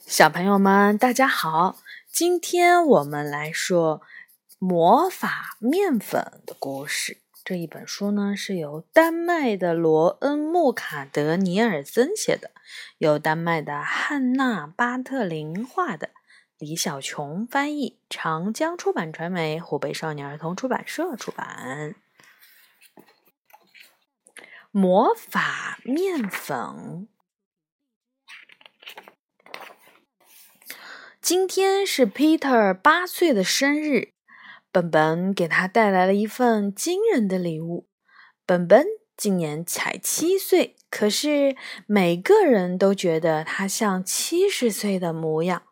[0.00, 1.76] 小朋友们，大家好！
[2.10, 4.02] 今天我们来说
[4.58, 7.18] 魔法面粉的故事。
[7.44, 12.50] 这一本书呢是由丹麦的罗恩·穆卡德·尼尔森写的，
[12.98, 16.10] 由丹麦的汉娜·巴特林画的，
[16.58, 21.94] 李小琼翻译，长江出版传媒湖北少年儿童出版社出版。
[24.70, 27.08] 魔法面粉。
[31.24, 34.10] 今天是 Peter 八岁的生日，
[34.70, 37.86] 本本给他带来了一份惊人的礼物。
[38.44, 38.84] 本本
[39.16, 41.56] 今年才七岁，可是
[41.86, 45.62] 每个人都觉得他像七十岁的模样。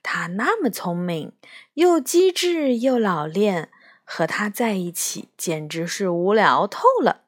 [0.00, 1.32] 他那么聪明，
[1.74, 3.68] 又机智又老练，
[4.04, 7.22] 和他在一起简直是无聊透了。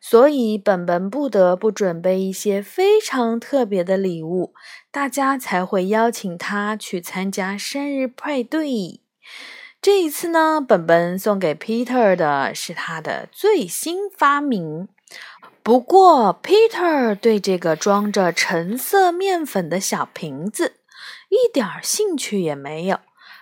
[0.00, 4.54] 所以，本本不得不准备一些非常特别的礼物，
[4.90, 9.00] 大家才会邀请他去参加生日派对。
[9.80, 14.88] 这一次呢，本本送给 Peter 的是他的最新发明。
[15.62, 20.74] 不过，Peter 对这个装着橙色面粉的小瓶子
[21.28, 22.98] 一点兴趣也没有，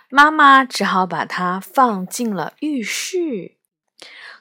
[0.09, 3.56] 妈妈只好把它放进了浴室。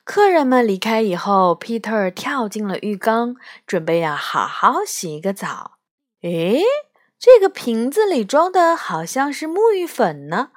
[0.06, 3.34] 客人们离开以后，Peter 跳进了浴缸，
[3.66, 5.72] 准备要好好洗一个澡。
[6.22, 6.62] 诶，
[7.18, 10.50] 这个瓶子里装的好像是沐浴粉呢。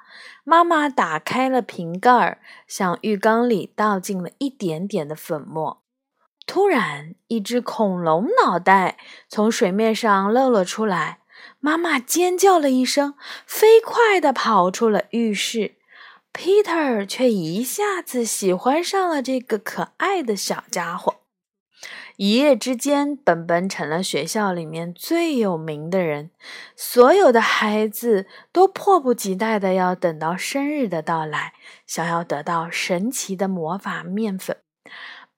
[0.44, 5.82] 妈妈打开了瓶盖，向浴缸里倒进了一点点的粉末。
[6.46, 8.98] 突然，一只恐龙脑袋
[9.28, 11.18] 从水面上露了出来。
[11.58, 13.14] 妈妈尖叫了一声，
[13.44, 15.74] 飞快地跑出了浴室。
[16.32, 21.16] Peter 却一下子喜欢上了这个可爱的小家伙。
[22.16, 26.30] 一夜之间，本本成了学校里面最有名的人，
[26.76, 31.54] 所有的孩子都迫不及待的要等到生日的到来，
[31.86, 34.58] 想要得到神奇的魔法面粉。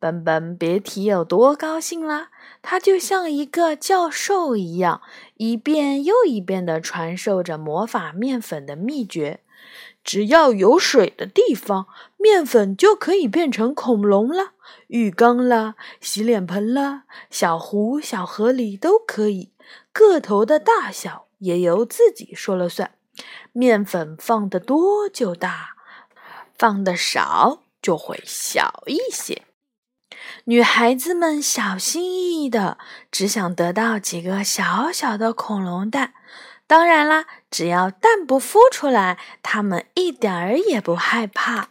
[0.00, 2.30] 本本别提有多高兴了，
[2.60, 5.00] 他就像一个教授一样，
[5.36, 9.40] 一遍又一遍的传授着魔法面粉的秘诀。
[10.04, 11.86] 只要有水的地方，
[12.16, 14.52] 面粉就可以变成恐龙了。
[14.88, 19.52] 浴缸啦，洗脸盆啦，小湖、小河里都可以。
[19.92, 22.92] 个头的大小也由自己说了算。
[23.52, 25.76] 面粉放得多就大，
[26.58, 29.42] 放的少就会小一些。
[30.44, 32.78] 女孩子们小心翼翼的，
[33.10, 36.14] 只想得到几个小小的恐龙蛋。
[36.66, 41.68] 当然啦，只要蛋不孵出来，他们一点儿也不害怕。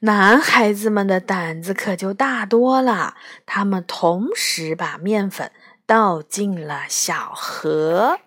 [0.00, 5.52] 男孩子们的胆子可就大多了，他们同时把面粉
[5.86, 8.20] 倒进了小河。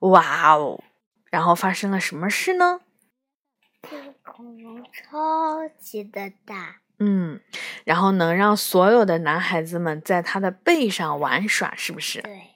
[0.00, 0.82] 哇哦！
[1.30, 2.80] 然后发生了什么事呢？
[3.82, 6.80] 这个恐龙超级的大。
[7.04, 7.40] 嗯，
[7.84, 12.22] 然后能让所有的男孩子们在他的背上玩耍，是不是？
[12.22, 12.50] 对。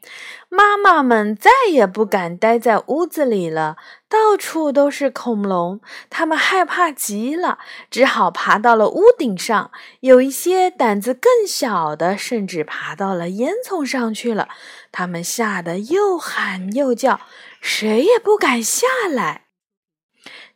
[0.51, 3.77] 妈妈们再也不敢待在屋子里了，
[4.09, 7.59] 到处都是恐龙，他们害怕极了，
[7.91, 9.71] 只好爬到了屋顶上。
[10.01, 14.49] 有一些胆子更小的，甚至爬到了烟囱上去了。
[14.91, 17.21] 他们吓得又喊又叫，
[17.61, 19.48] 谁也不敢下来。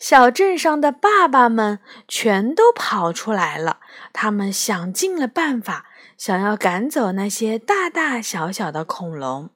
[0.03, 3.79] 小镇上的爸爸们全都跑出来了，
[4.13, 5.87] 他们想尽了办法，
[6.19, 9.51] 想要赶走那些大大小小的恐龙。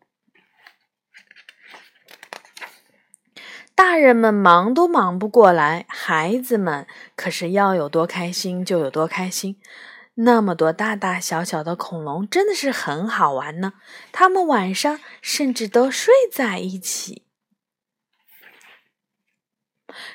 [3.74, 6.86] 大人们忙都忙不过来，孩子们
[7.16, 9.60] 可是要有多开心就有多开心。
[10.14, 13.72] 那么多大大小小的恐龙真的是很好玩呢。
[14.12, 17.25] 他们晚上甚至都睡在一起。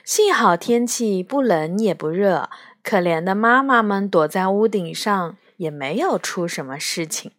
[0.04, 2.50] 幸好天气不冷也不热，
[2.84, 7.32] 可怜的妈妈们躲在屋顶上也没有出什么事情。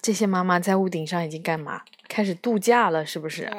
[0.00, 1.82] 这些妈妈在屋顶上已经干嘛？
[2.08, 3.50] 开始度假了，是不是？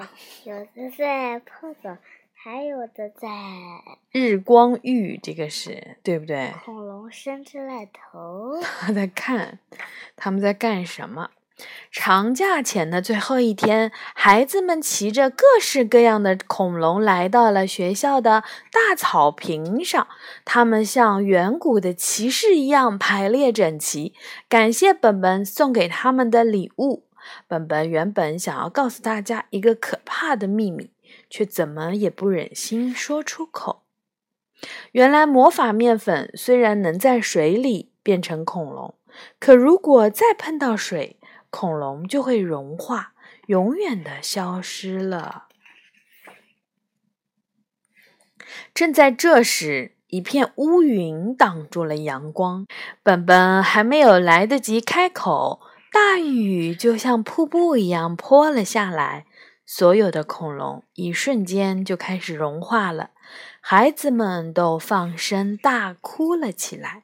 [0.45, 1.97] 有的在泡澡，
[2.33, 3.27] 还有的在
[4.11, 6.53] 日光浴，这个是对不对？
[6.63, 9.59] 恐龙伸出来头， 他在看
[10.15, 11.31] 他们在干什么。
[11.91, 20.07] 长假前的最后一天，孩子们骑着各式各样的恐龙来到了学校的大草坪上。
[20.45, 24.13] 他们像远古的骑士一样排列整齐，
[24.47, 27.05] 感谢本本送给他们的礼物。
[27.47, 30.91] 本本原本想要告诉大家一个可怕的秘密，
[31.29, 33.81] 却怎么也不忍心说出口。
[34.91, 38.95] 原来魔法面粉虽然能在水里变成恐龙，
[39.39, 41.16] 可如果再碰到水，
[41.49, 43.13] 恐龙就会融化，
[43.47, 45.45] 永远的消失了。
[48.73, 52.65] 正在这时，一片乌云挡住了阳光，
[53.03, 55.59] 本本还没有来得及开口，
[55.91, 59.25] 大雨就像瀑布一样泼了下来。
[59.65, 63.09] 所有的恐龙一瞬间就开始融化了，
[63.59, 67.03] 孩子们都放声大哭了起来。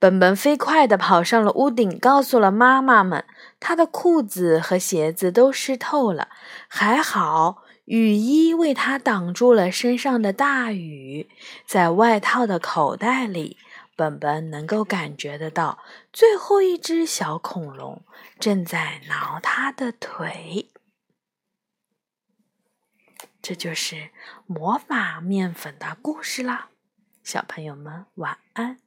[0.00, 3.24] 本本飞快地跑上了屋顶，告诉了妈妈们，
[3.58, 6.28] 他的裤子和鞋子都湿透了，
[6.68, 11.28] 还好雨衣为他挡住了身上的大雨。
[11.66, 13.56] 在外套的口袋里，
[13.96, 15.78] 本本能够感觉得到，
[16.12, 18.04] 最后一只小恐龙
[18.38, 20.70] 正在挠他的腿。
[23.40, 24.10] 这就是
[24.46, 26.68] 魔法面粉的故事啦，
[27.22, 28.85] 小朋友们晚安。